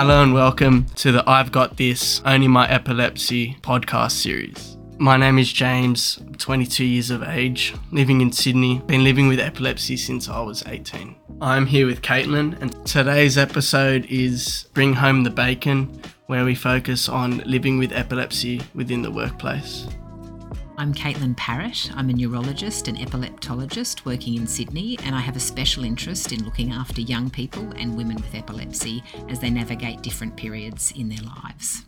Hello 0.00 0.22
and 0.22 0.32
welcome 0.32 0.86
to 0.96 1.12
the 1.12 1.22
I've 1.26 1.52
Got 1.52 1.76
This 1.76 2.22
Only 2.24 2.48
My 2.48 2.68
Epilepsy 2.68 3.56
podcast 3.62 4.12
series. 4.12 4.76
My 4.98 5.16
name 5.16 5.38
is 5.38 5.52
James, 5.52 6.18
22 6.38 6.84
years 6.84 7.10
of 7.10 7.22
age, 7.22 7.74
living 7.90 8.20
in 8.20 8.32
Sydney, 8.32 8.80
been 8.86 9.04
living 9.04 9.28
with 9.28 9.40
epilepsy 9.40 9.96
since 9.96 10.28
I 10.28 10.40
was 10.40 10.62
18. 10.66 11.16
I'm 11.40 11.66
here 11.66 11.86
with 11.86 12.02
Kaitlyn, 12.02 12.60
and 12.60 12.86
today's 12.86 13.38
episode 13.38 14.06
is 14.10 14.66
Bring 14.74 14.94
Home 14.94 15.22
the 15.22 15.30
Bacon, 15.30 16.00
where 16.26 16.44
we 16.44 16.54
focus 16.54 17.08
on 17.08 17.38
living 17.46 17.78
with 17.78 17.92
epilepsy 17.92 18.60
within 18.74 19.02
the 19.02 19.10
workplace. 19.10 19.86
I'm 20.80 20.94
Kaitlyn 20.94 21.36
Parratt. 21.36 21.90
I'm 21.94 22.08
a 22.08 22.14
neurologist 22.14 22.88
and 22.88 22.96
epileptologist 22.96 24.06
working 24.06 24.36
in 24.36 24.46
Sydney, 24.46 24.98
and 25.04 25.14
I 25.14 25.20
have 25.20 25.36
a 25.36 25.40
special 25.40 25.84
interest 25.84 26.32
in 26.32 26.42
looking 26.42 26.72
after 26.72 27.02
young 27.02 27.28
people 27.28 27.70
and 27.76 27.98
women 27.98 28.16
with 28.16 28.34
epilepsy 28.34 29.02
as 29.28 29.40
they 29.40 29.50
navigate 29.50 30.00
different 30.00 30.36
periods 30.36 30.90
in 30.96 31.10
their 31.10 31.20
lives. 31.20 31.84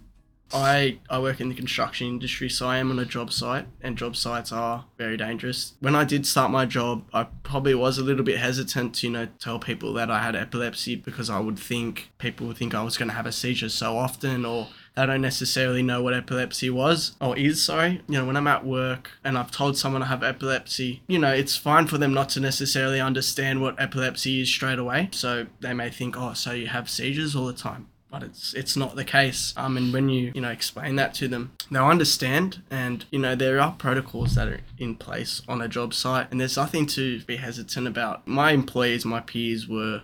I, 0.53 0.99
I 1.09 1.21
work 1.21 1.41
in 1.41 1.49
the 1.49 1.55
construction 1.55 2.07
industry, 2.07 2.51
so 2.51 2.67
I 2.69 2.77
am 2.77 2.91
on 2.91 2.99
a 2.99 3.07
job 3.07 3.33
site, 3.33 3.67
and 3.81 3.97
job 3.97 4.15
sites 4.15 4.53
are 4.53 4.85
very 4.99 5.17
dangerous. 5.17 5.73
When 5.81 5.97
I 5.97 6.05
did 6.05 6.27
start 6.27 6.51
my 6.51 6.67
job, 6.67 7.05
I 7.15 7.29
probably 7.45 7.75
was 7.75 7.97
a 7.97 8.05
little 8.05 8.25
bit 8.25 8.41
hesitant 8.41 8.97
to, 8.97 9.07
you 9.07 9.13
know, 9.15 9.29
tell 9.39 9.59
people 9.59 9.95
that 9.95 10.11
I 10.11 10.19
had 10.19 10.37
epilepsy 10.37 10.97
because 10.97 11.31
I 11.31 11.41
would 11.41 11.59
think 11.59 12.11
people 12.19 12.47
would 12.49 12.59
think 12.59 12.75
I 12.75 12.83
was 12.83 12.99
going 12.99 13.09
to 13.09 13.15
have 13.15 13.25
a 13.25 13.33
seizure 13.33 13.71
so 13.71 13.97
often 13.97 14.45
or 14.45 14.69
they 14.95 15.07
don't 15.07 15.23
necessarily 15.23 15.83
know 15.83 16.03
what 16.03 16.15
epilepsy 16.15 16.69
was 16.71 17.17
or 17.21 17.37
is, 17.37 17.63
sorry. 17.63 18.03
You 18.09 18.19
know, 18.19 18.27
when 18.27 18.37
I'm 18.37 18.47
at 18.47 18.65
work 18.65 19.13
and 19.25 19.39
I've 19.39 19.51
told 19.51 19.79
someone 19.79 20.03
I 20.03 20.07
have 20.07 20.23
epilepsy, 20.23 21.03
you 21.07 21.19
know, 21.19 21.33
it's 21.33 21.57
fine 21.57 21.87
for 21.87 21.99
them 21.99 22.13
not 22.13 22.29
to 22.31 22.41
necessarily 22.41 23.01
understand 23.01 23.63
what 23.63 23.81
epilepsy 23.81 24.43
is 24.43 24.49
straight 24.49 24.79
away. 24.79 25.09
So 25.13 25.47
they 25.61 25.73
may 25.73 25.91
think, 25.91 26.17
oh, 26.19 26.35
so 26.35 26.53
you 26.53 26.67
have 26.67 26.91
seizures 26.91 27.35
all 27.35 27.47
the 27.47 27.53
time 27.53 27.89
but 28.13 28.23
it's 28.23 28.53
it's 28.53 28.77
not 28.77 28.95
the 28.95 29.07
case. 29.07 29.55
Um, 29.57 29.79
and 29.79 29.91
when 29.91 30.11
you 30.11 30.33
you 30.35 30.43
know 30.43 30.51
explain 30.51 30.97
that 30.97 31.15
to 31.15 31.29
them, 31.29 31.53
they'll 31.71 31.87
understand. 31.87 32.63
And 32.71 33.07
you 33.11 33.19
know 33.19 33.35
there 33.35 33.59
are 33.59 33.73
protocols 33.73 34.35
that 34.35 34.49
are 34.49 34.61
in 34.79 34.97
place 34.97 35.41
on 35.49 35.63
a 35.63 35.67
job 35.67 35.95
site, 35.95 36.31
and 36.31 36.39
there's 36.39 36.59
nothing 36.59 36.85
to 36.89 37.23
be 37.23 37.37
hesitant 37.37 37.89
about. 37.89 38.29
My 38.29 38.53
employees, 38.53 39.07
my 39.07 39.21
peers 39.21 39.67
were 39.67 40.03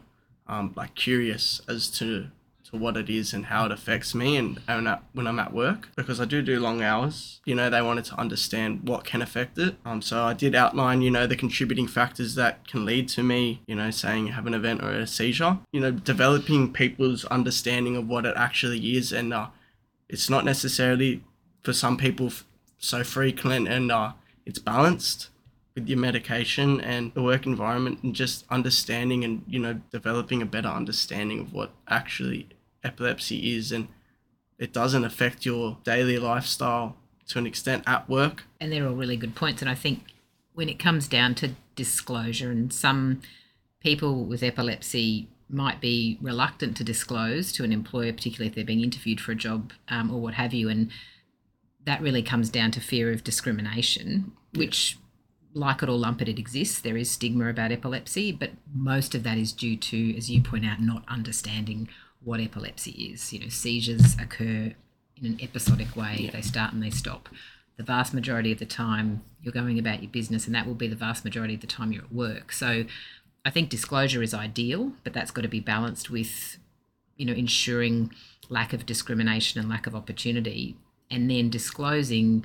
um, 0.49 0.73
like 0.75 0.95
curious 0.95 1.61
as 1.69 1.91
to 1.99 2.29
to 2.71 2.77
what 2.77 2.97
it 2.97 3.09
is 3.09 3.33
and 3.33 3.47
how 3.47 3.65
it 3.65 3.73
affects 3.73 4.15
me 4.15 4.37
and, 4.37 4.61
and 4.69 4.89
when 5.13 5.27
I'm 5.27 5.39
at 5.39 5.53
work 5.53 5.89
because 5.97 6.21
I 6.21 6.25
do 6.25 6.43
do 6.43 6.61
long 6.61 6.83
hours. 6.83 7.41
You 7.45 7.55
know, 7.55 7.71
they 7.71 7.81
wanted 7.81 8.05
to 8.07 8.15
understand 8.17 8.87
what 8.87 9.05
can 9.05 9.23
affect 9.23 9.59
it. 9.59 9.77
Um, 9.85 10.03
so 10.03 10.23
I 10.23 10.35
did 10.35 10.55
outline, 10.55 11.01
you 11.01 11.11
know, 11.11 11.27
the 11.27 11.37
contributing 11.37 11.87
factors 11.87 12.35
that 12.35 12.67
can 12.69 12.85
lead 12.85 13.09
to 13.11 13.23
me, 13.23 13.63
you 13.67 13.75
know, 13.75 13.91
saying 13.91 14.29
have 14.29 14.47
an 14.47 14.55
event 14.55 14.83
or 14.83 14.91
a 14.91 15.07
seizure. 15.07 15.59
You 15.73 15.81
know, 15.81 15.91
developing 15.91 16.73
people's 16.73 17.25
understanding 17.27 17.97
of 17.97 18.09
what 18.09 18.27
it 18.27 18.35
actually 18.37 18.97
is 18.97 19.13
and 19.13 19.33
uh, 19.33 19.49
it's 20.09 20.29
not 20.29 20.45
necessarily 20.45 21.23
for 21.63 21.73
some 21.73 21.97
people 21.97 22.33
so 22.79 23.03
frequent 23.03 23.69
and 23.69 23.91
uh, 23.91 24.13
it's 24.47 24.59
balanced 24.59 25.29
with 25.75 25.89
your 25.89 25.99
medication 25.99 26.81
and 26.81 27.13
the 27.15 27.23
work 27.23 27.47
environment 27.47 28.03
and 28.03 28.15
just 28.15 28.45
understanding 28.51 29.25
and 29.25 29.45
you 29.47 29.59
know 29.59 29.81
developing 29.93 30.43
a 30.43 30.47
better 30.47 30.69
understanding 30.69 31.41
of 31.41 31.53
what 31.53 31.71
actually 31.89 32.49
epilepsy 32.89 33.57
is 33.57 33.71
and 33.71 33.89
it 34.59 34.73
doesn't 34.73 35.05
affect 35.05 35.47
your 35.47 35.79
daily 35.85 36.19
lifestyle 36.19 36.97
to 37.29 37.39
an 37.39 37.47
extent 37.47 37.85
at 37.87 38.09
work. 38.09 38.45
And 38.61 38.73
they're 38.73 38.87
all 38.87 38.95
really 38.95 39.17
good 39.17 39.35
points. 39.35 39.63
And 39.63 39.71
I 39.71 39.75
think 39.75 40.03
when 40.55 40.69
it 40.69 40.79
comes 40.79 41.07
down 41.07 41.35
to 41.37 41.51
disclosure, 41.77 42.51
and 42.51 42.73
some 42.73 43.21
people 43.81 44.25
with 44.25 44.43
epilepsy 44.43 45.29
might 45.49 45.81
be 45.81 46.19
reluctant 46.21 46.77
to 46.77 46.85
disclose 46.85 47.53
to 47.53 47.65
an 47.65 47.73
employer, 47.73 48.13
particularly 48.13 48.49
if 48.49 48.55
they're 48.55 48.65
being 48.65 48.83
interviewed 48.83 49.21
for 49.21 49.33
a 49.33 49.37
job 49.37 49.73
um, 49.89 50.11
or 50.11 50.21
what 50.21 50.35
have 50.35 50.53
you. 50.53 50.69
And 50.69 50.91
that 51.85 52.03
really 52.03 52.23
comes 52.23 52.51
down 52.51 52.71
to 52.73 52.81
fear 52.81 53.13
of 53.13 53.25
discrimination, 53.25 54.33
which, 54.55 54.99
yeah. 55.55 55.61
like 55.61 55.83
it 55.83 55.89
or 55.89 55.97
lump 55.97 56.21
it, 56.21 56.29
it 56.29 56.39
exists. 56.39 56.81
There 56.81 56.97
is 56.97 57.11
stigma 57.11 57.49
about 57.49 57.73
epilepsy, 57.73 58.33
but 58.33 58.51
most 58.75 59.15
of 59.15 59.23
that 59.23 59.39
is 59.39 59.53
due 59.53 59.77
to, 59.77 60.17
as 60.17 60.29
you 60.31 60.43
point 60.43 60.67
out, 60.67 60.81
not 60.81 61.05
understanding 61.09 61.89
what 62.23 62.41
epilepsy 62.41 62.91
is. 63.13 63.33
You 63.33 63.41
know, 63.41 63.49
seizures 63.49 64.17
occur 64.21 64.75
in 65.17 65.27
an 65.27 65.39
episodic 65.43 65.97
way, 65.97 66.17
yeah. 66.19 66.31
they 66.31 66.43
start 66.43 66.73
and 66.73 66.83
they 66.83 66.91
stop. 66.91 67.29
The 67.77 67.85
vast 67.85 68.13
majority 68.13 68.53
of 68.53 68.59
the 68.59 68.67
time, 68.67 69.23
you're 69.43 69.53
going 69.53 69.79
about 69.79 70.03
your 70.03 70.11
business, 70.11 70.47
and 70.47 70.55
that 70.55 70.67
will 70.67 70.75
be 70.75 70.89
the 70.89 70.97
vast 70.97 71.25
majority 71.25 71.55
of 71.55 71.61
the 71.61 71.67
time 71.67 71.93
you're 71.93 72.05
at 72.05 72.13
work. 72.13 72.53
So, 72.53 72.85
I 73.45 73.51
think 73.51 73.71
disclosure 73.71 74.23
is 74.23 74.35
ideal, 74.35 74.93
but 75.05 75.13
that's 75.13 75.31
got 75.31 75.43
to 75.43 75.49
be 75.49 75.61
balanced 75.61 76.11
with, 76.11 76.59
you 77.17 77.25
know, 77.25 77.33
ensuring 77.33 78.13
lack 78.49 78.73
of 78.73 78.85
discrimination 78.85 79.61
and 79.61 79.69
lack 79.69 79.87
of 79.87 79.95
opportunity, 79.95 80.77
and 81.11 81.31
then 81.31 81.51
disclosing 81.51 82.45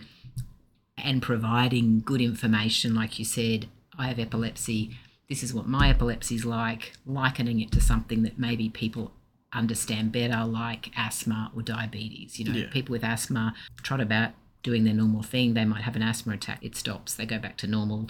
and 0.97 1.21
providing 1.21 2.01
good 2.01 2.21
information, 2.21 2.93
like 2.93 3.17
you 3.17 3.25
said, 3.25 3.67
I 3.97 4.07
have 4.07 4.19
epilepsy. 4.19 4.97
This 5.29 5.43
is 5.43 5.53
what 5.53 5.67
my 5.67 5.89
epilepsy 5.89 6.35
is 6.35 6.45
like, 6.45 6.93
likening 7.05 7.59
it 7.59 7.71
to 7.71 7.81
something 7.81 8.23
that 8.23 8.37
maybe 8.37 8.69
people 8.69 9.11
understand 9.53 10.11
better, 10.11 10.45
like 10.45 10.91
asthma 10.95 11.51
or 11.55 11.61
diabetes. 11.61 12.39
You 12.39 12.45
know, 12.45 12.57
yeah. 12.57 12.69
people 12.71 12.93
with 12.93 13.03
asthma 13.03 13.53
trot 13.81 14.01
about 14.01 14.31
doing 14.63 14.85
their 14.85 14.93
normal 14.93 15.23
thing. 15.23 15.53
They 15.53 15.65
might 15.65 15.83
have 15.83 15.95
an 15.95 16.01
asthma 16.01 16.33
attack, 16.33 16.59
it 16.61 16.75
stops, 16.75 17.13
they 17.13 17.25
go 17.25 17.39
back 17.39 17.57
to 17.57 17.67
normal. 17.67 18.09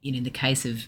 You 0.00 0.12
know, 0.12 0.18
in 0.18 0.24
the 0.24 0.30
case 0.30 0.64
of 0.64 0.86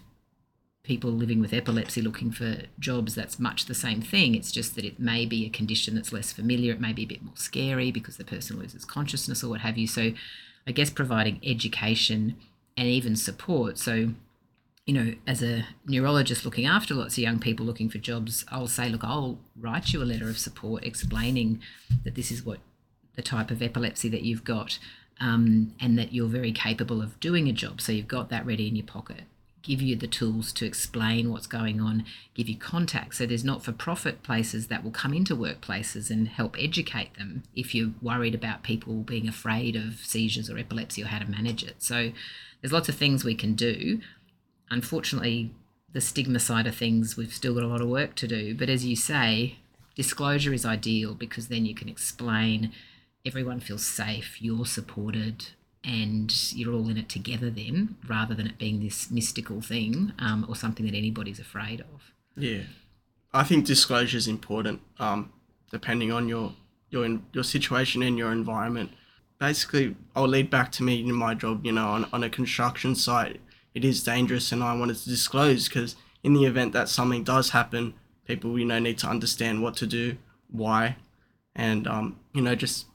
people 0.83 1.11
living 1.11 1.41
with 1.41 1.53
epilepsy 1.53 2.01
looking 2.01 2.31
for 2.31 2.63
jobs, 2.79 3.15
that's 3.15 3.39
much 3.39 3.67
the 3.67 3.75
same 3.75 4.01
thing. 4.01 4.35
It's 4.35 4.51
just 4.51 4.75
that 4.77 4.85
it 4.85 4.99
may 4.99 5.27
be 5.27 5.45
a 5.45 5.51
condition 5.51 5.95
that's 5.95 6.13
less 6.13 6.33
familiar. 6.33 6.73
It 6.73 6.81
may 6.81 6.93
be 6.93 7.03
a 7.03 7.07
bit 7.07 7.23
more 7.23 7.37
scary 7.37 7.93
because 7.93 8.17
the 8.17 8.25
person 8.25 8.59
loses 8.59 8.85
consciousness 8.85 9.45
or 9.45 9.51
what 9.51 9.61
have 9.61 9.77
you. 9.77 9.87
So, 9.87 10.13
I 10.67 10.73
guess 10.73 10.91
providing 10.91 11.41
education 11.45 12.37
and 12.77 12.89
even 12.89 13.17
support. 13.17 13.79
So, 13.79 14.11
you 14.87 14.95
know, 14.95 15.15
as 15.27 15.43
a 15.43 15.67
neurologist 15.87 16.45
looking 16.45 16.67
after 16.67 16.95
lots 16.95 17.15
of 17.15 17.19
young 17.19 17.39
people 17.39 17.65
looking 17.67 17.89
for 17.89 17.99
jobs, 17.99 18.45
I'll 18.49 18.67
say, 18.67 18.89
look, 18.89 19.05
I'll 19.05 19.39
write 19.57 19.93
you 19.93 20.03
a 20.03 20.05
letter 20.05 20.29
of 20.29 20.39
support 20.39 20.85
explaining 20.85 21.61
that 22.05 22.15
this 22.15 22.31
is 22.31 22.45
what 22.45 22.59
the 23.15 23.23
type 23.23 23.51
of 23.51 23.63
epilepsy 23.63 24.09
that 24.09 24.23
you've 24.23 24.45
got 24.45 24.79
um, 25.21 25.75
and 25.81 25.99
that 25.99 26.13
you're 26.13 26.29
very 26.29 26.53
capable 26.53 27.03
of 27.03 27.21
doing 27.21 27.49
a 27.49 27.53
job. 27.53 27.81
So 27.81 27.93
you've 27.93 28.09
got 28.09 28.31
that 28.31 28.47
ready 28.47 28.67
in 28.67 28.77
your 28.77 28.87
pocket. 28.87 29.23
Give 29.63 29.83
you 29.83 29.95
the 29.95 30.07
tools 30.07 30.55
to 30.55 30.65
explain 30.65 31.31
what's 31.31 31.47
going 31.47 31.83
on, 31.83 32.07
give 32.35 32.49
you 32.49 32.57
contacts. 32.57 33.19
So 33.19 33.27
there's 33.27 33.45
not 33.45 33.63
for 33.63 33.73
profit 33.73 34.23
places 34.23 34.69
that 34.69 34.83
will 34.83 34.91
come 34.91 35.13
into 35.13 35.37
workplaces 35.37 36.11
and 36.11 36.29
help 36.29 36.57
educate 36.59 37.15
them 37.19 37.43
if 37.55 37.75
you're 37.75 37.91
worried 38.01 38.35
about 38.35 38.63
people 38.63 38.95
being 38.95 39.29
afraid 39.29 39.77
of 39.77 39.97
seizures 39.97 40.49
or 40.49 40.57
epilepsy 40.57 41.03
or 41.03 41.09
how 41.09 41.19
to 41.19 41.31
manage 41.31 41.63
it. 41.63 41.83
So 41.83 42.13
there's 42.61 42.73
lots 42.73 42.89
of 42.89 42.95
things 42.95 43.23
we 43.23 43.35
can 43.35 43.55
do 43.55 44.01
unfortunately, 44.71 45.51
the 45.93 46.01
stigma 46.01 46.39
side 46.39 46.67
of 46.67 46.75
things, 46.75 47.17
we've 47.17 47.35
still 47.35 47.55
got 47.55 47.65
a 47.65 47.67
lot 47.67 47.81
of 47.81 47.89
work 47.89 48.15
to 48.17 48.29
do. 48.29 48.55
But 48.55 48.69
as 48.69 48.85
you 48.85 48.97
say, 48.97 49.57
disclosure 49.95 50.53
is 50.53 50.65
ideal 50.65 51.15
because 51.15 51.49
then 51.49 51.67
you 51.67 51.75
can 51.75 51.89
explain, 51.89 52.73
everyone 53.27 53.61
feels 53.61 53.85
safe, 53.85 54.41
you're 54.41 54.67
supported, 54.67 55.49
and 55.83 56.53
you're 56.53 56.75
all 56.75 56.89
in 56.89 56.97
it 56.97 57.09
together 57.09 57.51
then, 57.51 57.97
rather 58.07 58.35
than 58.35 58.47
it 58.47 58.59
being 58.59 58.81
this 58.81 59.11
mystical 59.11 59.61
thing 59.61 60.13
um, 60.19 60.47
or 60.49 60.55
something 60.55 60.87
that 60.87 60.95
anybody's 60.95 61.41
afraid 61.41 61.81
of. 61.81 62.13
Yeah, 62.37 62.63
I 63.33 63.45
think 63.45 63.65
disclosure 63.65 64.17
is 64.17 64.29
important, 64.29 64.81
um, 64.99 65.33
depending 65.71 66.13
on 66.13 66.29
your 66.29 66.53
your 66.91 67.21
your 67.33 67.45
situation 67.45 68.03
and 68.03 68.19
your 68.19 68.33
environment. 68.33 68.91
Basically, 69.39 69.97
I'll 70.15 70.29
lead 70.29 70.51
back 70.51 70.71
to 70.73 70.83
me 70.83 71.01
in 71.01 71.13
my 71.15 71.35
job. 71.35 71.65
You 71.65 71.73
know, 71.73 71.89
on 71.89 72.07
on 72.13 72.23
a 72.23 72.31
construction 72.31 72.95
site, 72.95 73.41
it 73.75 73.85
is 73.85 74.03
dangerous 74.03 74.53
and 74.53 74.63
I 74.63 74.77
wanted 74.77 74.97
to 74.97 75.09
disclose 75.09 75.69
because 75.69 75.97
in 76.23 76.35
the 76.35 76.45
event 76.45 76.73
that 76.73 76.89
something 76.89 77.25
does 77.25 77.51
happen, 77.51 77.95
people 78.27 78.59
you 78.59 78.65
know 78.65 78.79
need 78.79 78.99
to 78.99 79.07
understand 79.07 79.63
what 79.63 79.77
to 79.77 79.87
do, 79.87 80.17
why, 80.51 80.97
and 81.55 81.87
um, 81.87 82.19
you 82.35 82.43
know 82.43 82.55
just 82.55 82.87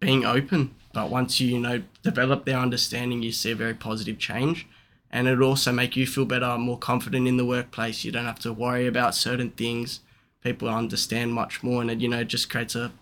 being 0.00 0.24
open. 0.24 0.74
But 0.92 1.10
once 1.10 1.40
you 1.40 1.48
you 1.48 1.60
know 1.60 1.82
develop 2.02 2.44
their 2.44 2.58
understanding, 2.58 3.22
you 3.22 3.32
see 3.32 3.52
a 3.52 3.56
very 3.56 3.74
positive 3.74 4.18
change, 4.18 4.66
and 5.10 5.28
it 5.28 5.40
also 5.40 5.72
make 5.72 5.96
you 5.96 6.06
feel 6.06 6.24
better, 6.24 6.58
more 6.58 6.78
confident 6.78 7.28
in 7.28 7.36
the 7.36 7.44
workplace. 7.44 8.04
You 8.04 8.12
don't 8.12 8.26
have 8.26 8.40
to 8.40 8.52
worry 8.52 8.86
about 8.86 9.14
certain 9.14 9.50
things. 9.50 10.00
People 10.42 10.68
understand 10.68 11.32
much 11.32 11.62
more, 11.62 11.80
and 11.80 11.90
it 11.90 12.00
you 12.00 12.08
know 12.08 12.24
just 12.24 12.50
creates 12.50 12.74
a 12.74 12.92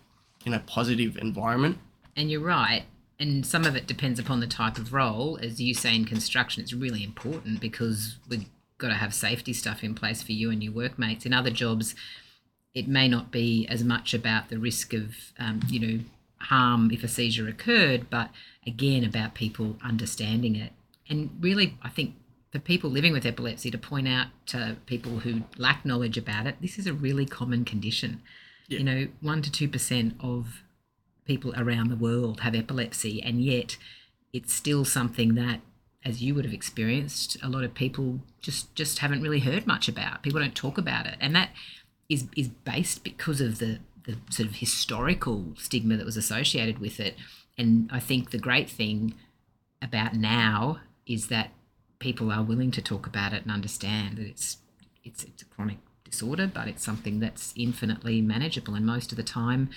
you 0.45 0.51
know 0.51 0.61
positive 0.65 1.17
environment. 1.17 1.79
And 2.15 2.29
you're 2.29 2.41
right 2.41 2.83
and 3.19 3.45
some 3.45 3.65
of 3.65 3.75
it 3.75 3.85
depends 3.85 4.19
upon 4.19 4.39
the 4.39 4.47
type 4.47 4.77
of 4.77 4.93
role. 4.93 5.37
As 5.41 5.59
you 5.59 5.73
say 5.73 5.95
in 5.95 6.05
construction, 6.05 6.63
it's 6.63 6.73
really 6.73 7.03
important 7.03 7.59
because 7.59 8.17
we've 8.29 8.47
got 8.77 8.87
to 8.87 8.93
have 8.95 9.13
safety 9.13 9.51
stuff 9.51 9.83
in 9.83 9.93
place 9.93 10.23
for 10.23 10.31
you 10.31 10.49
and 10.49 10.63
your 10.63 10.71
workmates. 10.71 11.25
In 11.25 11.33
other 11.33 11.49
jobs, 11.49 11.95
it 12.73 12.87
may 12.87 13.07
not 13.07 13.29
be 13.29 13.67
as 13.67 13.83
much 13.83 14.13
about 14.13 14.49
the 14.49 14.57
risk 14.57 14.93
of, 14.93 15.15
um, 15.37 15.61
you 15.67 15.79
know, 15.79 16.03
harm 16.43 16.89
if 16.91 17.03
a 17.03 17.07
seizure 17.09 17.49
occurred, 17.49 18.09
but 18.09 18.29
again 18.65 19.03
about 19.03 19.33
people 19.33 19.75
understanding 19.83 20.55
it. 20.55 20.71
And 21.09 21.31
really, 21.41 21.77
I 21.81 21.89
think 21.89 22.15
for 22.51 22.59
people 22.59 22.89
living 22.89 23.11
with 23.11 23.25
epilepsy 23.25 23.69
to 23.71 23.77
point 23.77 24.07
out 24.07 24.27
to 24.47 24.77
people 24.85 25.19
who 25.19 25.43
lack 25.57 25.85
knowledge 25.85 26.17
about 26.17 26.47
it, 26.47 26.55
this 26.61 26.79
is 26.79 26.87
a 26.87 26.93
really 26.93 27.25
common 27.25 27.65
condition. 27.65 28.21
Yeah. 28.69 28.77
You 28.79 28.83
know, 28.85 29.07
1% 29.23 29.51
to 29.51 29.67
2% 29.67 30.13
of 30.21 30.63
people 31.29 31.53
around 31.55 31.89
the 31.89 31.95
world 31.95 32.39
have 32.39 32.55
epilepsy, 32.55 33.21
and 33.21 33.39
yet 33.39 33.77
it's 34.33 34.51
still 34.51 34.83
something 34.83 35.35
that 35.35 35.61
as 36.03 36.23
you 36.23 36.33
would 36.33 36.43
have 36.43 36.53
experienced, 36.53 37.37
a 37.43 37.49
lot 37.49 37.63
of 37.63 37.75
people 37.75 38.21
just 38.41 38.73
just 38.73 38.97
haven't 38.99 39.21
really 39.21 39.41
heard 39.41 39.67
much 39.67 39.87
about. 39.87 40.23
People 40.23 40.39
don't 40.39 40.55
talk 40.55 40.79
about 40.79 41.05
it, 41.05 41.17
and 41.21 41.35
that 41.35 41.49
is 42.09 42.25
is 42.35 42.47
based 42.47 43.03
because 43.03 43.41
of 43.41 43.59
the 43.59 43.77
the 44.05 44.17
sort 44.31 44.49
of 44.49 44.55
historical 44.55 45.53
stigma 45.55 45.97
that 45.97 46.05
was 46.05 46.17
associated 46.17 46.79
with 46.79 46.99
it. 46.99 47.15
And 47.59 47.89
I 47.93 47.99
think 47.99 48.31
the 48.31 48.39
great 48.39 48.69
thing 48.69 49.13
about 49.83 50.15
now 50.15 50.79
is 51.05 51.27
that 51.27 51.51
people 51.99 52.31
are 52.31 52.41
willing 52.41 52.71
to 52.71 52.81
talk 52.81 53.05
about 53.05 53.33
it 53.33 53.43
and 53.43 53.51
understand 53.51 54.17
that 54.17 54.25
it's 54.25 54.57
it's 55.03 55.23
it's 55.25 55.43
a 55.43 55.45
chronic 55.45 55.77
disorder, 56.09 56.47
but 56.51 56.67
it's 56.67 56.83
something 56.83 57.19
that's 57.19 57.53
infinitely 57.55 58.19
manageable. 58.19 58.73
And 58.73 58.85
most 58.85 59.11
of 59.11 59.17
the 59.17 59.31
time, 59.41 59.69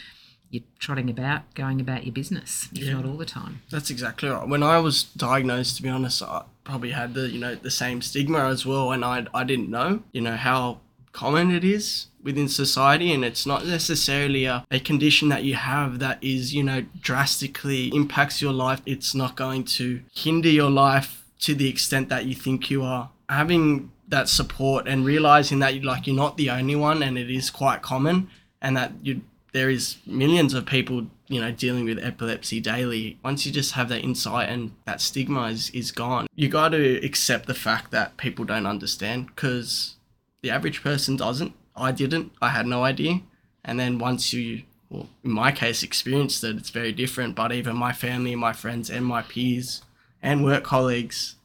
you're 0.53 0.63
trotting 0.79 1.09
about, 1.11 1.53
going 1.55 1.81
about 1.81 2.05
your 2.05 2.13
business, 2.13 2.69
if 2.75 2.85
Yeah. 2.85 2.93
not 2.93 3.07
all 3.07 3.17
the 3.17 3.25
time. 3.25 3.63
That's 3.71 3.91
exactly 3.91 4.29
right. 4.29 4.47
When 4.47 4.63
I 4.63 4.79
was 4.79 5.03
diagnosed, 5.03 5.77
to 5.79 5.83
be 5.83 5.89
honest, 5.89 6.23
I 6.23 6.43
probably 6.63 6.91
had 6.91 7.15
the 7.15 7.29
you 7.29 7.41
know 7.41 7.55
the 7.57 7.71
same 7.71 8.01
stigma 8.03 8.47
as 8.49 8.65
well, 8.65 8.93
and 8.93 9.05
I 9.05 9.27
I 9.35 9.43
didn't 9.45 9.71
know 9.71 10.03
you 10.13 10.21
know 10.21 10.37
how 10.37 10.79
common 11.13 11.51
it 11.51 11.65
is 11.65 12.07
within 12.23 12.49
society, 12.49 13.13
and 13.13 13.25
it's 13.25 13.45
not 13.47 13.67
necessarily 13.67 14.45
a, 14.45 14.65
a 14.71 14.79
condition 14.79 15.29
that 15.31 15.43
you 15.43 15.55
have 15.57 15.99
that 16.01 16.19
is 16.23 16.55
you 16.55 16.63
know 16.63 16.85
drastically 17.01 17.89
impacts 17.89 18.41
your 18.43 18.53
life. 18.53 18.81
It's 18.87 19.15
not 19.15 19.37
going 19.37 19.65
to 19.79 20.01
hinder 20.15 20.49
your 20.49 20.71
life 20.71 21.25
to 21.41 21.55
the 21.55 21.69
extent 21.69 22.09
that 22.11 22.27
you 22.27 22.35
think 22.35 22.71
you 22.71 22.83
are. 22.83 23.11
Having 23.29 23.91
that 24.09 24.29
support 24.29 24.87
and 24.87 25.05
realizing 25.05 25.59
that 25.61 25.75
you 25.75 25.81
like 25.81 26.07
you're 26.07 26.15
not 26.25 26.37
the 26.37 26.51
only 26.51 26.77
one, 26.77 27.03
and 27.03 27.17
it 27.17 27.31
is 27.31 27.51
quite 27.51 27.81
common, 27.83 28.29
and 28.61 28.77
that 28.77 28.93
you 29.03 29.23
there 29.53 29.71
is 29.71 29.97
millions 30.07 30.55
of 30.55 30.67
people 30.67 31.07
you 31.29 31.41
know 31.41 31.53
dealing 31.53 31.85
with 31.85 31.99
epilepsy 32.03 32.61
daily. 32.61 33.19
Once 33.25 33.47
you 33.47 33.53
just 33.53 33.73
have 33.73 33.89
that 33.89 34.03
insight 34.03 34.49
and 34.49 34.73
that 34.85 35.01
stigma 35.01 35.45
is, 35.49 35.71
is 35.71 35.93
gone 35.93 36.27
you 36.35 36.49
got 36.49 36.71
to 36.71 37.05
accept 37.05 37.47
the 37.47 37.55
fact 37.55 37.91
that 37.91 38.17
people 38.17 38.45
don't 38.45 38.67
understand 38.67 39.27
because 39.27 39.97
the 40.43 40.51
average 40.51 40.83
person 40.83 41.17
doesn't. 41.17 41.53
I 41.77 41.93
didn't. 41.93 42.33
I 42.43 42.49
had 42.49 42.67
no 42.67 42.83
idea. 42.85 43.21
And 43.65 43.79
then 43.79 43.99
once 43.99 44.33
you 44.33 44.63
well 44.91 45.09
in 45.25 45.31
my 45.31 45.53
case 45.53 45.83
experienced 45.83 46.45
it 46.45 46.57
it's 46.57 46.71
very 46.71 46.93
different 46.93 47.35
but 47.35 47.51
even 47.53 47.75
my 47.77 47.93
family 47.93 48.35
my 48.37 48.53
friends 48.53 48.91
and 48.91 49.07
my 49.07 49.23
peers 49.23 49.83
and 50.23 50.45
work 50.45 50.65
colleagues 50.65 51.37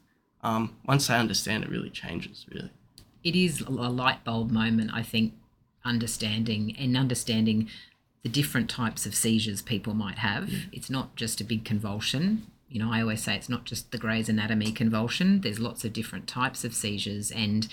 um, 0.43 0.75
once 0.85 1.07
they 1.07 1.15
understand 1.15 1.63
it 1.63 1.69
really 1.69 1.89
changes 1.89 2.45
really. 2.51 2.71
It 3.23 3.35
is 3.35 3.61
a 3.61 3.71
light 3.71 4.23
bulb 4.23 4.51
moment, 4.51 4.91
I 4.93 5.03
think, 5.03 5.33
understanding 5.83 6.75
and 6.79 6.95
understanding 6.95 7.69
the 8.23 8.29
different 8.29 8.69
types 8.69 9.05
of 9.05 9.15
seizures 9.15 9.61
people 9.61 9.93
might 9.93 10.19
have. 10.19 10.45
Mm. 10.45 10.69
It's 10.71 10.89
not 10.89 11.15
just 11.15 11.41
a 11.41 11.45
big 11.45 11.63
convulsion. 11.65 12.47
You 12.69 12.79
know, 12.79 12.91
I 12.91 13.01
always 13.01 13.23
say 13.23 13.35
it's 13.35 13.49
not 13.49 13.65
just 13.65 13.91
the 13.91 13.97
Grey's 13.97 14.29
Anatomy 14.29 14.71
convulsion. 14.71 15.41
There's 15.41 15.59
lots 15.59 15.85
of 15.85 15.93
different 15.93 16.27
types 16.27 16.63
of 16.63 16.73
seizures, 16.73 17.31
and 17.31 17.67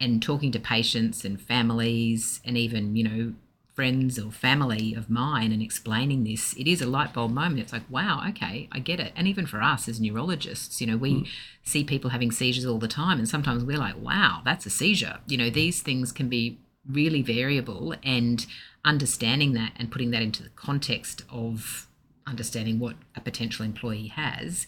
and 0.00 0.22
talking 0.22 0.52
to 0.52 0.60
patients 0.60 1.24
and 1.24 1.40
families, 1.40 2.40
and 2.44 2.56
even 2.58 2.96
you 2.96 3.04
know 3.04 3.34
friends 3.78 4.18
or 4.18 4.32
family 4.32 4.92
of 4.92 5.08
mine, 5.08 5.52
and 5.52 5.62
explaining 5.62 6.24
this, 6.24 6.52
it 6.54 6.66
is 6.66 6.82
a 6.82 6.86
light 6.86 7.12
bulb 7.12 7.30
moment. 7.30 7.60
It's 7.60 7.72
like, 7.72 7.88
wow, 7.88 8.24
okay, 8.30 8.68
I 8.72 8.80
get 8.80 8.98
it. 8.98 9.12
And 9.14 9.28
even 9.28 9.46
for 9.46 9.62
us 9.62 9.88
as 9.88 10.00
neurologists, 10.00 10.80
you 10.80 10.88
know, 10.88 10.96
we 10.96 11.14
mm. 11.14 11.28
see 11.62 11.84
people 11.84 12.10
having 12.10 12.32
seizures 12.32 12.66
all 12.66 12.80
the 12.80 12.88
time, 12.88 13.18
and 13.18 13.28
sometimes 13.28 13.62
we're 13.62 13.78
like, 13.78 13.94
wow, 13.96 14.40
that's 14.44 14.66
a 14.66 14.70
seizure. 14.70 15.18
You 15.28 15.36
know, 15.36 15.50
these 15.50 15.80
things 15.80 16.10
can 16.10 16.28
be 16.28 16.58
really 16.86 17.22
variable, 17.22 17.94
and 18.02 18.46
understanding 18.84 19.52
that 19.54 19.72
and 19.76 19.90
putting 19.90 20.10
that 20.10 20.22
into 20.22 20.42
the 20.42 20.50
context 20.50 21.22
of 21.30 21.86
understanding 22.26 22.78
what 22.78 22.96
a 23.16 23.20
potential 23.20 23.64
employee 23.64 24.08
has, 24.08 24.66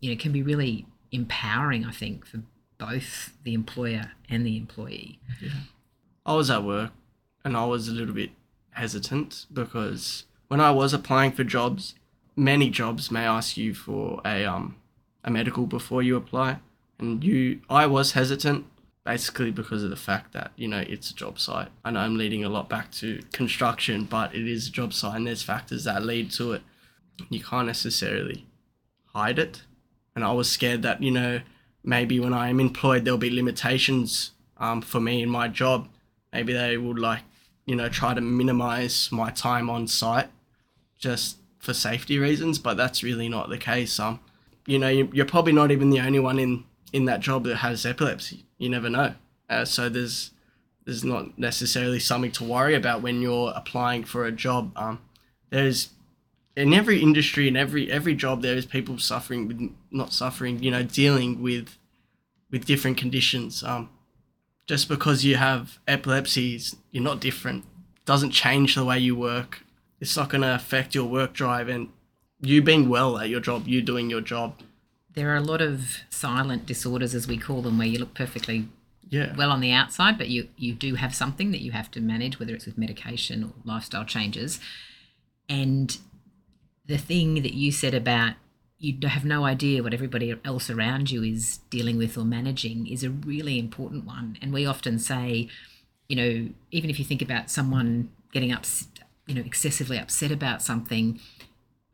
you 0.00 0.10
know, 0.10 0.16
can 0.16 0.32
be 0.32 0.42
really 0.42 0.86
empowering, 1.10 1.84
I 1.84 1.92
think, 1.92 2.26
for 2.26 2.42
both 2.78 3.32
the 3.44 3.54
employer 3.54 4.12
and 4.28 4.44
the 4.44 4.56
employee. 4.56 5.20
I 6.26 6.34
was 6.34 6.50
at 6.50 6.64
work 6.64 6.92
and 7.44 7.56
I 7.56 7.64
was 7.66 7.88
a 7.88 7.92
little 7.92 8.14
bit 8.14 8.30
hesitant 8.70 9.46
because 9.52 10.24
when 10.48 10.60
I 10.60 10.70
was 10.70 10.92
applying 10.92 11.32
for 11.32 11.44
jobs, 11.44 11.94
many 12.34 12.70
jobs 12.70 13.10
may 13.10 13.24
ask 13.24 13.56
you 13.56 13.74
for 13.74 14.20
a 14.24 14.44
um 14.44 14.76
a 15.24 15.30
medical 15.30 15.66
before 15.66 16.02
you 16.02 16.16
apply, 16.16 16.58
and 16.98 17.22
you 17.22 17.60
I 17.70 17.86
was 17.86 18.12
hesitant 18.12 18.66
basically 19.04 19.50
because 19.50 19.82
of 19.82 19.90
the 19.90 19.96
fact 19.96 20.32
that 20.32 20.52
you 20.56 20.68
know 20.68 20.84
it's 20.86 21.10
a 21.10 21.14
job 21.14 21.38
site. 21.38 21.68
I 21.84 21.90
know 21.90 22.00
I'm 22.00 22.16
leading 22.16 22.44
a 22.44 22.48
lot 22.48 22.68
back 22.68 22.90
to 22.92 23.20
construction, 23.32 24.04
but 24.04 24.34
it 24.34 24.46
is 24.46 24.68
a 24.68 24.72
job 24.72 24.92
site 24.92 25.16
and 25.16 25.26
there's 25.26 25.42
factors 25.42 25.84
that 25.84 26.04
lead 26.04 26.30
to 26.32 26.52
it. 26.52 26.62
You 27.30 27.42
can't 27.42 27.66
necessarily 27.66 28.46
hide 29.06 29.38
it, 29.38 29.62
and 30.14 30.24
I 30.24 30.32
was 30.32 30.50
scared 30.50 30.82
that 30.82 31.02
you 31.02 31.10
know 31.10 31.40
maybe 31.84 32.20
when 32.20 32.32
I 32.32 32.48
am 32.48 32.60
employed 32.60 33.04
there'll 33.04 33.18
be 33.18 33.30
limitations 33.30 34.32
um, 34.58 34.82
for 34.82 35.00
me 35.00 35.22
in 35.22 35.30
my 35.30 35.48
job. 35.48 35.88
Maybe 36.32 36.52
they 36.52 36.76
would 36.76 36.98
like 36.98 37.22
you 37.66 37.76
know 37.76 37.88
try 37.88 38.14
to 38.14 38.20
minimize 38.20 39.10
my 39.12 39.30
time 39.30 39.68
on 39.68 39.86
site 39.86 40.30
just 40.98 41.38
for 41.58 41.72
safety 41.72 42.18
reasons, 42.18 42.58
but 42.58 42.76
that's 42.76 43.02
really 43.02 43.28
not 43.28 43.48
the 43.48 43.58
case. 43.58 43.98
Um, 44.00 44.20
you 44.66 44.78
know, 44.78 44.88
you're 44.88 45.26
probably 45.26 45.52
not 45.52 45.70
even 45.70 45.90
the 45.90 46.00
only 46.00 46.18
one 46.18 46.38
in 46.38 46.64
in 46.92 47.06
that 47.06 47.20
job 47.20 47.44
that 47.44 47.56
has 47.56 47.86
epilepsy. 47.86 48.44
You 48.62 48.68
never 48.68 48.88
know. 48.88 49.14
Uh, 49.50 49.64
so 49.64 49.88
there's 49.88 50.30
there's 50.84 51.02
not 51.02 51.36
necessarily 51.36 51.98
something 51.98 52.30
to 52.30 52.44
worry 52.44 52.76
about 52.76 53.02
when 53.02 53.20
you're 53.20 53.52
applying 53.56 54.04
for 54.04 54.24
a 54.24 54.30
job. 54.30 54.70
Um, 54.76 55.00
there's 55.50 55.90
in 56.56 56.72
every 56.72 57.02
industry 57.02 57.48
in 57.48 57.56
every 57.56 57.90
every 57.90 58.14
job 58.14 58.40
there 58.40 58.54
is 58.54 58.64
people 58.64 58.98
suffering 58.98 59.48
with 59.48 59.74
not 59.90 60.12
suffering. 60.12 60.62
You 60.62 60.70
know, 60.70 60.84
dealing 60.84 61.42
with 61.42 61.76
with 62.52 62.64
different 62.64 62.98
conditions. 62.98 63.64
Um, 63.64 63.90
just 64.66 64.88
because 64.88 65.24
you 65.24 65.36
have 65.36 65.80
epilepsy, 65.88 66.60
you're 66.92 67.02
not 67.02 67.18
different. 67.18 67.64
Doesn't 68.04 68.30
change 68.30 68.76
the 68.76 68.84
way 68.84 69.00
you 69.00 69.16
work. 69.16 69.64
It's 70.00 70.16
not 70.16 70.28
going 70.28 70.42
to 70.42 70.54
affect 70.54 70.94
your 70.94 71.06
work 71.06 71.32
drive 71.32 71.68
and 71.68 71.88
you 72.40 72.62
being 72.62 72.88
well 72.88 73.18
at 73.18 73.28
your 73.28 73.40
job. 73.40 73.66
You 73.66 73.82
doing 73.82 74.08
your 74.08 74.20
job. 74.20 74.60
There 75.14 75.30
are 75.32 75.36
a 75.36 75.42
lot 75.42 75.60
of 75.60 75.98
silent 76.10 76.66
disorders, 76.66 77.14
as 77.14 77.26
we 77.26 77.36
call 77.36 77.62
them, 77.62 77.78
where 77.78 77.86
you 77.86 77.98
look 77.98 78.14
perfectly 78.14 78.68
Yeah. 79.10 79.34
well 79.36 79.50
on 79.50 79.60
the 79.60 79.72
outside, 79.72 80.16
but 80.16 80.28
you, 80.28 80.48
you 80.56 80.72
do 80.72 80.94
have 80.94 81.14
something 81.14 81.50
that 81.50 81.60
you 81.60 81.72
have 81.72 81.90
to 81.92 82.00
manage, 82.00 82.38
whether 82.38 82.54
it's 82.54 82.66
with 82.66 82.78
medication 82.78 83.44
or 83.44 83.52
lifestyle 83.64 84.04
changes. 84.04 84.58
And 85.48 85.98
the 86.86 86.98
thing 86.98 87.42
that 87.42 87.54
you 87.54 87.72
said 87.72 87.94
about 87.94 88.34
you 88.82 88.98
have 89.06 89.24
no 89.24 89.44
idea 89.44 89.80
what 89.80 89.94
everybody 89.94 90.34
else 90.44 90.68
around 90.68 91.08
you 91.08 91.22
is 91.22 91.58
dealing 91.70 91.96
with 91.96 92.18
or 92.18 92.24
managing 92.24 92.88
is 92.88 93.04
a 93.04 93.10
really 93.10 93.56
important 93.56 94.04
one. 94.04 94.36
And 94.42 94.52
we 94.52 94.66
often 94.66 94.98
say, 94.98 95.48
you 96.08 96.16
know, 96.16 96.48
even 96.72 96.90
if 96.90 96.98
you 96.98 97.04
think 97.04 97.22
about 97.22 97.48
someone 97.48 98.10
getting 98.32 98.50
up, 98.50 98.64
you 99.28 99.36
know, 99.36 99.42
excessively 99.42 99.98
upset 100.00 100.32
about 100.32 100.62
something, 100.62 101.20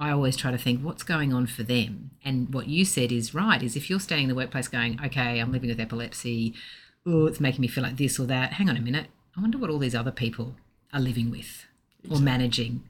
I 0.00 0.10
always 0.10 0.36
try 0.36 0.50
to 0.50 0.58
think 0.58 0.80
what's 0.82 1.02
going 1.02 1.32
on 1.32 1.46
for 1.46 1.62
them. 1.64 2.10
And 2.24 2.52
what 2.54 2.68
you 2.68 2.84
said 2.84 3.10
is 3.10 3.34
right, 3.34 3.62
is 3.62 3.74
if 3.76 3.90
you're 3.90 3.98
standing 4.00 4.24
in 4.24 4.28
the 4.28 4.34
workplace 4.34 4.68
going, 4.68 4.98
okay, 5.04 5.40
I'm 5.40 5.50
living 5.50 5.70
with 5.70 5.80
epilepsy, 5.80 6.54
oh, 7.04 7.26
it's 7.26 7.40
making 7.40 7.62
me 7.62 7.68
feel 7.68 7.82
like 7.82 7.96
this 7.96 8.18
or 8.18 8.26
that. 8.26 8.54
Hang 8.54 8.68
on 8.70 8.76
a 8.76 8.80
minute. 8.80 9.06
I 9.36 9.40
wonder 9.40 9.58
what 9.58 9.70
all 9.70 9.78
these 9.78 9.94
other 9.94 10.10
people 10.12 10.54
are 10.92 11.00
living 11.00 11.30
with 11.30 11.64
or 12.10 12.20
managing. 12.20 12.82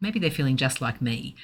Maybe 0.00 0.18
they're 0.18 0.30
feeling 0.30 0.56
just 0.56 0.80
like 0.80 1.00
me. 1.00 1.34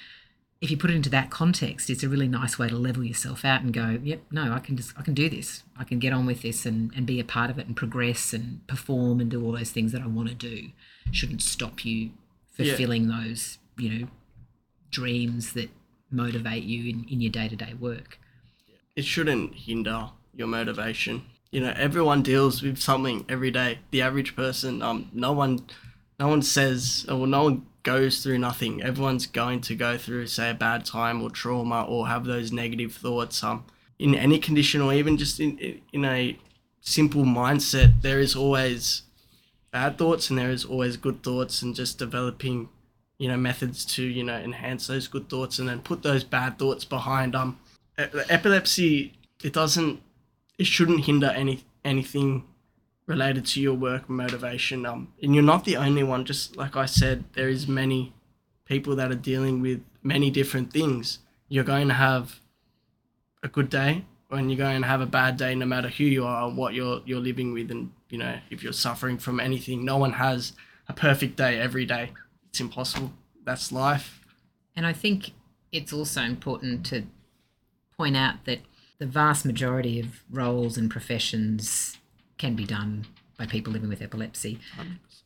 If 0.60 0.70
you 0.70 0.76
put 0.78 0.90
it 0.90 0.96
into 0.96 1.10
that 1.10 1.30
context, 1.30 1.90
it's 1.90 2.02
a 2.02 2.08
really 2.08 2.28
nice 2.28 2.58
way 2.58 2.68
to 2.68 2.76
level 2.76 3.04
yourself 3.04 3.44
out 3.44 3.60
and 3.62 3.72
go, 3.74 3.98
yep, 4.02 4.22
no, 4.30 4.52
I 4.52 4.58
can 4.58 4.76
just 4.76 4.92
I 4.98 5.02
can 5.02 5.12
do 5.12 5.28
this. 5.28 5.62
I 5.78 5.84
can 5.84 5.98
get 5.98 6.14
on 6.14 6.24
with 6.24 6.40
this 6.42 6.64
and, 6.64 6.90
and 6.96 7.06
be 7.06 7.20
a 7.20 7.24
part 7.24 7.50
of 7.50 7.58
it 7.58 7.66
and 7.66 7.76
progress 7.76 8.32
and 8.32 8.66
perform 8.66 9.20
and 9.20 9.30
do 9.30 9.44
all 9.44 9.52
those 9.52 9.70
things 9.70 9.92
that 9.92 10.00
I 10.00 10.06
want 10.06 10.28
to 10.30 10.34
do. 10.34 10.70
Shouldn't 11.12 11.42
stop 11.42 11.84
you 11.84 12.10
Yeah. 12.56 12.68
fulfilling 12.70 13.08
those, 13.08 13.58
you 13.76 13.90
know, 13.98 14.08
dreams 14.90 15.52
that 15.54 15.70
motivate 16.10 16.62
you 16.64 16.90
in, 16.90 17.06
in 17.10 17.20
your 17.20 17.32
day 17.32 17.48
to 17.48 17.56
day 17.56 17.74
work. 17.78 18.18
it 18.94 19.04
shouldn't 19.04 19.54
hinder 19.54 20.10
your 20.34 20.46
motivation. 20.46 21.24
You 21.50 21.60
know, 21.60 21.74
everyone 21.76 22.22
deals 22.22 22.62
with 22.62 22.78
something 22.78 23.24
every 23.28 23.50
day. 23.50 23.80
The 23.90 24.02
average 24.02 24.34
person, 24.34 24.82
um, 24.82 25.10
no 25.12 25.32
one, 25.32 25.66
no 26.18 26.28
one 26.28 26.42
says, 26.42 27.06
or 27.08 27.26
no 27.26 27.44
one 27.44 27.66
goes 27.82 28.22
through 28.22 28.38
nothing. 28.38 28.82
Everyone's 28.82 29.26
going 29.26 29.60
to 29.62 29.74
go 29.74 29.96
through, 29.96 30.26
say, 30.26 30.50
a 30.50 30.54
bad 30.54 30.84
time 30.84 31.22
or 31.22 31.30
trauma, 31.30 31.84
or 31.84 32.08
have 32.08 32.24
those 32.24 32.52
negative 32.52 32.94
thoughts. 32.94 33.42
Um, 33.44 33.64
in 33.98 34.14
any 34.14 34.38
condition, 34.38 34.80
or 34.82 34.92
even 34.92 35.16
just 35.16 35.40
in 35.40 35.80
in 35.92 36.04
a 36.04 36.38
simple 36.80 37.22
mindset, 37.24 38.02
there 38.02 38.20
is 38.20 38.36
always 38.36 39.02
bad 39.70 39.98
thoughts 39.98 40.30
and 40.30 40.38
there 40.38 40.50
is 40.50 40.64
always 40.64 40.96
good 40.96 41.22
thoughts, 41.22 41.62
and 41.62 41.74
just 41.74 41.98
developing 41.98 42.68
you 43.18 43.28
know 43.28 43.36
methods 43.36 43.84
to 43.84 44.02
you 44.02 44.22
know 44.22 44.36
enhance 44.36 44.86
those 44.86 45.08
good 45.08 45.28
thoughts 45.28 45.58
and 45.58 45.68
then 45.68 45.80
put 45.80 46.02
those 46.02 46.24
bad 46.24 46.58
thoughts 46.58 46.84
behind 46.84 47.34
um 47.34 47.58
e- 47.98 48.04
epilepsy 48.28 49.14
it 49.42 49.52
doesn't 49.52 50.00
it 50.58 50.66
shouldn't 50.66 51.04
hinder 51.04 51.28
any 51.28 51.64
anything 51.84 52.44
related 53.06 53.46
to 53.46 53.60
your 53.60 53.74
work 53.74 54.08
motivation 54.08 54.84
um 54.84 55.12
and 55.22 55.34
you're 55.34 55.44
not 55.44 55.64
the 55.64 55.76
only 55.76 56.02
one. 56.02 56.24
Just 56.24 56.56
like 56.56 56.76
i 56.76 56.86
said 56.86 57.24
there 57.34 57.48
is 57.48 57.68
many 57.68 58.12
people 58.64 58.96
that 58.96 59.10
are 59.10 59.22
dealing 59.32 59.60
with 59.60 59.80
many 60.02 60.30
different 60.30 60.72
things. 60.72 61.20
You're 61.48 61.64
going 61.64 61.88
to 61.88 61.94
have 61.94 62.40
a 63.42 63.48
good 63.48 63.70
day 63.70 64.04
and 64.30 64.50
you're 64.50 64.58
going 64.58 64.82
to 64.82 64.88
have 64.88 65.00
a 65.00 65.06
bad 65.06 65.36
day 65.36 65.54
no 65.54 65.66
matter 65.66 65.88
who 65.88 66.02
you 66.02 66.24
are 66.24 66.48
or 66.48 66.50
what 66.50 66.74
you're 66.74 67.00
you're 67.06 67.20
living 67.20 67.52
with 67.52 67.70
and 67.70 67.92
you 68.10 68.18
know 68.18 68.38
if 68.50 68.62
you're 68.62 68.72
suffering 68.72 69.18
from 69.18 69.38
anything. 69.38 69.84
No 69.84 69.98
one 69.98 70.14
has 70.14 70.52
a 70.88 70.92
perfect 70.92 71.36
day 71.36 71.58
every 71.58 71.84
day 71.86 72.10
it's 72.56 72.60
impossible 72.62 73.12
that's 73.44 73.70
life 73.70 74.20
And 74.74 74.86
I 74.86 74.94
think 74.94 75.32
it's 75.72 75.92
also 75.92 76.22
important 76.22 76.86
to 76.86 77.04
point 77.98 78.16
out 78.16 78.44
that 78.46 78.60
the 78.98 79.06
vast 79.06 79.44
majority 79.44 80.00
of 80.00 80.22
roles 80.30 80.78
and 80.78 80.90
professions 80.90 81.98
can 82.38 82.54
be 82.54 82.64
done 82.64 83.06
by 83.38 83.44
people 83.44 83.72
living 83.74 83.90
with 83.90 84.00
epilepsy. 84.00 84.58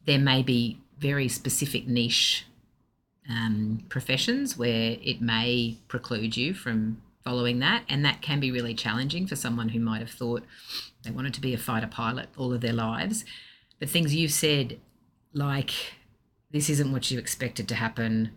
There 0.06 0.18
may 0.18 0.42
be 0.42 0.78
very 0.98 1.28
specific 1.28 1.86
niche 1.86 2.46
um, 3.28 3.84
professions 3.88 4.58
where 4.58 4.96
it 5.00 5.20
may 5.20 5.78
preclude 5.86 6.36
you 6.36 6.52
from 6.52 7.00
following 7.22 7.60
that, 7.60 7.84
and 7.88 8.04
that 8.04 8.22
can 8.22 8.40
be 8.40 8.50
really 8.50 8.74
challenging 8.74 9.26
for 9.28 9.36
someone 9.36 9.68
who 9.68 9.78
might 9.78 10.00
have 10.00 10.10
thought 10.10 10.42
they 11.04 11.12
wanted 11.12 11.34
to 11.34 11.40
be 11.40 11.54
a 11.54 11.58
fighter 11.58 11.86
pilot 11.86 12.28
all 12.36 12.52
of 12.52 12.60
their 12.60 12.72
lives. 12.72 13.24
But 13.78 13.88
things 13.88 14.14
you've 14.14 14.32
said, 14.32 14.80
like 15.32 15.72
this 16.50 16.68
isn't 16.68 16.92
what 16.92 17.10
you 17.10 17.18
expected 17.18 17.68
to 17.68 17.74
happen, 17.74 18.30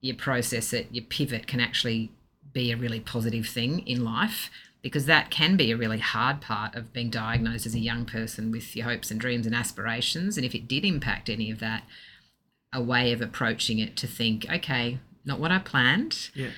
you 0.00 0.14
process 0.14 0.72
it, 0.72 0.88
you 0.90 1.02
pivot 1.02 1.46
can 1.46 1.60
actually 1.60 2.10
be 2.52 2.72
a 2.72 2.76
really 2.76 3.00
positive 3.00 3.46
thing 3.46 3.86
in 3.86 4.04
life 4.04 4.50
because 4.82 5.06
that 5.06 5.30
can 5.30 5.56
be 5.56 5.70
a 5.70 5.76
really 5.76 5.98
hard 5.98 6.40
part 6.40 6.74
of 6.74 6.92
being 6.92 7.10
diagnosed 7.10 7.66
as 7.66 7.74
a 7.74 7.78
young 7.78 8.06
person 8.06 8.50
with 8.50 8.74
your 8.74 8.86
hopes 8.86 9.10
and 9.10 9.20
dreams 9.20 9.46
and 9.46 9.54
aspirations. 9.54 10.36
And 10.36 10.46
if 10.46 10.54
it 10.54 10.66
did 10.66 10.84
impact 10.84 11.28
any 11.28 11.50
of 11.50 11.60
that, 11.60 11.84
a 12.72 12.82
way 12.82 13.12
of 13.12 13.20
approaching 13.20 13.78
it 13.78 13.96
to 13.98 14.06
think, 14.06 14.46
okay, 14.50 14.98
not 15.24 15.38
what 15.38 15.52
I 15.52 15.58
planned, 15.58 16.30
yeah 16.34 16.50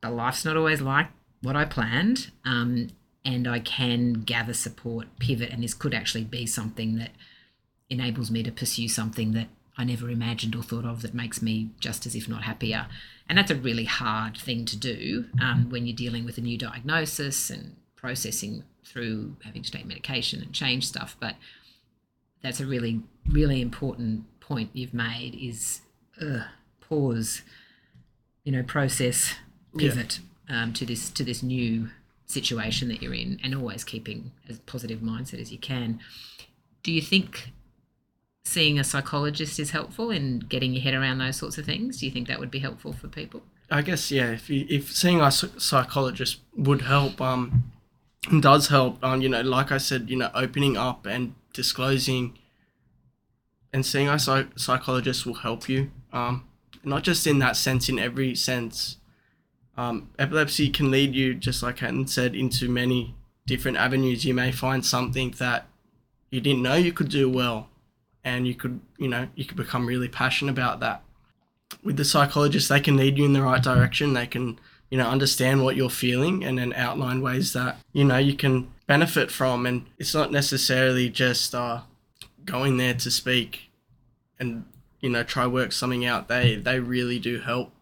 but 0.00 0.14
life's 0.14 0.44
not 0.44 0.56
always 0.56 0.80
like 0.80 1.08
what 1.42 1.56
I 1.56 1.64
planned. 1.64 2.30
Um, 2.44 2.88
and 3.24 3.46
I 3.46 3.60
can 3.60 4.22
gather 4.22 4.54
support, 4.54 5.06
pivot, 5.18 5.50
and 5.50 5.62
this 5.62 5.74
could 5.74 5.92
actually 5.92 6.24
be 6.24 6.46
something 6.46 6.96
that 6.96 7.10
enables 7.90 8.30
me 8.30 8.42
to 8.42 8.50
pursue 8.50 8.88
something 8.88 9.32
that 9.32 9.48
I 9.80 9.84
never 9.84 10.10
imagined 10.10 10.54
or 10.54 10.62
thought 10.62 10.84
of 10.84 11.00
that 11.02 11.14
makes 11.14 11.40
me 11.40 11.70
just 11.80 12.04
as 12.06 12.14
if 12.14 12.28
not 12.28 12.42
happier. 12.42 12.86
And 13.28 13.38
that's 13.38 13.50
a 13.50 13.54
really 13.56 13.84
hard 13.86 14.36
thing 14.36 14.64
to 14.66 14.76
do 14.76 15.26
um, 15.40 15.70
when 15.70 15.86
you're 15.86 15.96
dealing 15.96 16.24
with 16.24 16.36
a 16.36 16.40
new 16.42 16.58
diagnosis 16.58 17.48
and 17.48 17.76
processing 17.96 18.64
through 18.84 19.36
having 19.44 19.62
to 19.62 19.70
take 19.70 19.86
medication 19.86 20.42
and 20.42 20.52
change 20.52 20.86
stuff. 20.86 21.16
But 21.18 21.36
that's 22.42 22.60
a 22.60 22.66
really, 22.66 23.00
really 23.26 23.60
important 23.62 24.24
point 24.40 24.70
you've 24.74 24.94
made 24.94 25.34
is 25.34 25.80
uh, 26.20 26.44
pause, 26.80 27.42
you 28.44 28.52
know, 28.52 28.62
process, 28.62 29.34
Yeah. 29.74 29.88
pivot 29.90 30.20
um, 30.48 30.72
to 30.74 30.84
this 30.84 31.08
to 31.10 31.24
this 31.24 31.42
new 31.42 31.90
situation 32.26 32.88
that 32.88 33.00
you're 33.02 33.14
in, 33.14 33.38
and 33.42 33.54
always 33.54 33.84
keeping 33.84 34.32
as 34.48 34.58
positive 34.60 35.00
mindset 35.00 35.40
as 35.40 35.50
you 35.52 35.58
can. 35.58 36.00
Do 36.82 36.92
you 36.92 37.02
think 37.02 37.52
seeing 38.44 38.78
a 38.78 38.84
psychologist 38.84 39.58
is 39.58 39.70
helpful 39.70 40.10
in 40.10 40.40
getting 40.40 40.72
your 40.72 40.82
head 40.82 40.94
around 40.94 41.18
those 41.18 41.36
sorts 41.36 41.58
of 41.58 41.66
things? 41.66 41.98
Do 42.00 42.06
you 42.06 42.12
think 42.12 42.28
that 42.28 42.40
would 42.40 42.50
be 42.50 42.58
helpful 42.58 42.92
for 42.92 43.08
people? 43.08 43.42
I 43.70 43.82
guess 43.82 44.10
yeah. 44.10 44.30
If 44.32 44.50
you, 44.50 44.66
if 44.68 44.92
seeing 44.92 45.20
a 45.20 45.30
psychologist 45.30 46.40
would 46.56 46.82
help, 46.82 47.20
um, 47.20 47.72
does 48.40 48.68
help. 48.68 49.02
Um, 49.04 49.22
you 49.22 49.28
know, 49.28 49.42
like 49.42 49.70
I 49.70 49.78
said, 49.78 50.10
you 50.10 50.16
know, 50.16 50.30
opening 50.34 50.76
up 50.76 51.06
and 51.06 51.34
disclosing, 51.52 52.36
and 53.72 53.86
seeing 53.86 54.08
a 54.08 54.18
psych- 54.18 54.58
psychologist 54.58 55.24
will 55.24 55.34
help 55.34 55.68
you. 55.68 55.90
Um, 56.12 56.44
not 56.82 57.04
just 57.04 57.26
in 57.26 57.38
that 57.38 57.56
sense, 57.56 57.88
in 57.88 57.98
every 57.98 58.34
sense. 58.34 58.96
Um, 59.76 60.10
epilepsy 60.18 60.68
can 60.68 60.90
lead 60.90 61.14
you, 61.14 61.34
just 61.34 61.62
like 61.62 61.78
Hatton 61.78 62.06
said, 62.06 62.34
into 62.34 62.68
many 62.68 63.14
different 63.46 63.76
avenues. 63.76 64.24
You 64.24 64.34
may 64.34 64.52
find 64.52 64.84
something 64.84 65.30
that 65.38 65.66
you 66.30 66.40
didn't 66.40 66.62
know 66.62 66.74
you 66.74 66.92
could 66.92 67.08
do 67.08 67.30
well, 67.30 67.69
and 68.24 68.46
you 68.46 68.54
could, 68.54 68.80
you 68.98 69.08
know, 69.08 69.28
you 69.34 69.44
could 69.44 69.56
become 69.56 69.86
really 69.86 70.08
passionate 70.08 70.52
about 70.52 70.80
that 70.80 71.02
with 71.82 71.96
the 71.96 72.04
psychologist, 72.04 72.68
they 72.68 72.80
can 72.80 72.96
lead 72.96 73.18
you 73.18 73.24
in 73.24 73.32
the 73.32 73.42
right 73.42 73.62
direction. 73.62 74.14
They 74.14 74.26
can, 74.26 74.58
you 74.90 74.98
know, 74.98 75.08
understand 75.08 75.62
what 75.62 75.76
you're 75.76 75.90
feeling 75.90 76.44
and 76.44 76.58
then 76.58 76.72
outline 76.74 77.22
ways 77.22 77.52
that, 77.52 77.78
you 77.92 78.04
know, 78.04 78.18
you 78.18 78.34
can 78.34 78.70
benefit 78.86 79.30
from. 79.30 79.66
And 79.66 79.86
it's 79.98 80.14
not 80.14 80.32
necessarily 80.32 81.08
just 81.08 81.54
uh, 81.54 81.82
going 82.44 82.76
there 82.76 82.94
to 82.94 83.10
speak 83.10 83.70
and, 84.38 84.64
you 85.00 85.10
know, 85.10 85.22
try 85.22 85.46
work 85.46 85.72
something 85.72 86.04
out. 86.04 86.28
They, 86.28 86.56
they 86.56 86.80
really 86.80 87.18
do 87.18 87.40
help. 87.40 87.72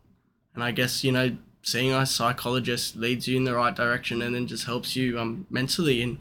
And 0.54 0.62
I 0.62 0.71
guess, 0.71 1.02
you 1.04 1.12
know, 1.12 1.37
seeing 1.62 1.92
a 1.92 2.07
psychologist 2.07 2.97
leads 2.97 3.26
you 3.28 3.37
in 3.37 3.45
the 3.45 3.54
right 3.54 3.75
direction 3.75 4.23
and 4.23 4.35
then 4.35 4.47
just 4.47 4.64
helps 4.64 4.97
you 4.97 5.18
um, 5.18 5.47
mentally. 5.50 6.02
And 6.02 6.18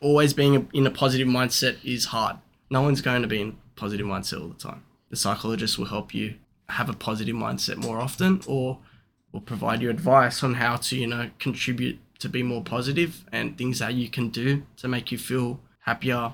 always 0.00 0.32
being 0.32 0.68
in 0.72 0.86
a 0.86 0.90
positive 0.90 1.28
mindset 1.28 1.76
is 1.84 2.06
hard. 2.06 2.36
No 2.70 2.82
one's 2.82 3.00
going 3.00 3.22
to 3.22 3.28
be 3.28 3.40
in 3.40 3.58
positive 3.74 4.06
mindset 4.06 4.40
all 4.40 4.48
the 4.48 4.54
time. 4.54 4.84
The 5.10 5.16
psychologist 5.16 5.76
will 5.76 5.86
help 5.86 6.14
you 6.14 6.34
have 6.68 6.88
a 6.88 6.94
positive 6.94 7.34
mindset 7.34 7.76
more 7.76 7.98
often 7.98 8.40
or 8.46 8.78
will 9.32 9.40
provide 9.40 9.82
you 9.82 9.90
advice 9.90 10.42
on 10.42 10.54
how 10.54 10.76
to 10.76 10.96
you 10.96 11.06
know 11.06 11.30
contribute 11.38 11.98
to 12.18 12.28
be 12.28 12.42
more 12.42 12.62
positive 12.62 13.24
and 13.32 13.56
things 13.56 13.78
that 13.78 13.94
you 13.94 14.08
can 14.08 14.28
do 14.28 14.62
to 14.76 14.88
make 14.88 15.10
you 15.10 15.18
feel 15.18 15.60
happier 15.80 16.32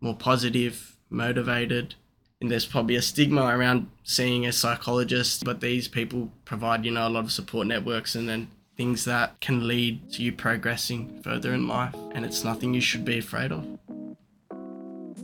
more 0.00 0.14
positive 0.14 0.96
motivated 1.08 1.94
and 2.40 2.50
there's 2.50 2.66
probably 2.66 2.96
a 2.96 3.02
stigma 3.02 3.46
around 3.46 3.88
seeing 4.02 4.44
a 4.44 4.52
psychologist 4.52 5.44
but 5.44 5.60
these 5.60 5.88
people 5.88 6.30
provide 6.44 6.84
you 6.84 6.90
know 6.90 7.06
a 7.06 7.10
lot 7.10 7.24
of 7.24 7.32
support 7.32 7.66
networks 7.66 8.14
and 8.14 8.28
then 8.28 8.48
things 8.76 9.04
that 9.04 9.40
can 9.40 9.66
lead 9.66 10.10
to 10.10 10.22
you 10.22 10.32
progressing 10.32 11.20
further 11.22 11.54
in 11.54 11.66
life 11.66 11.94
and 12.12 12.24
it's 12.24 12.44
nothing 12.44 12.74
you 12.74 12.80
should 12.80 13.04
be 13.04 13.18
afraid 13.18 13.52
of 13.52 13.64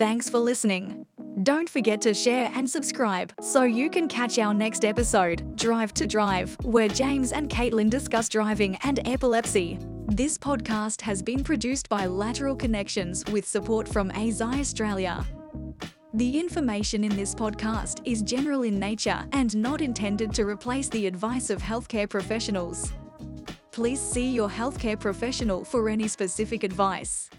Thanks 0.03 0.29
for 0.29 0.41
listening. 0.41 1.07
Don't 1.45 1.69
forget 1.69 2.01
to 2.01 2.13
share 2.13 2.51
and 2.57 2.69
subscribe 2.69 3.33
so 3.41 3.63
you 3.63 3.89
can 3.89 4.09
catch 4.09 4.37
our 4.37 4.53
next 4.53 4.85
episode, 4.85 5.55
Drive 5.55 5.95
to 5.95 6.09
Drive, 6.09 6.57
where 6.65 6.89
James 6.89 7.31
and 7.31 7.49
Kaitlyn 7.49 7.89
discuss 7.89 8.29
driving 8.29 8.77
and 8.83 8.99
epilepsy. 9.07 9.79
This 10.09 10.37
podcast 10.37 11.01
has 11.03 11.23
been 11.23 11.45
produced 11.45 11.89
by 11.89 12.07
Lateral 12.07 12.57
Connections 12.57 13.23
with 13.31 13.47
support 13.47 13.87
from 13.87 14.11
ASI 14.11 14.43
Australia. 14.43 15.25
The 16.15 16.37
information 16.41 17.05
in 17.05 17.15
this 17.15 17.33
podcast 17.33 18.01
is 18.05 18.23
general 18.23 18.65
in 18.65 18.81
nature 18.81 19.25
and 19.31 19.55
not 19.55 19.81
intended 19.81 20.35
to 20.35 20.45
replace 20.45 20.89
the 20.89 21.07
advice 21.07 21.49
of 21.49 21.63
healthcare 21.63 22.11
professionals. 22.11 22.93
Please 23.71 24.01
see 24.01 24.33
your 24.33 24.51
healthcare 24.51 24.99
professional 24.99 25.65
for 25.65 25.89
any 25.89 26.09
specific 26.09 26.65
advice. 26.65 27.31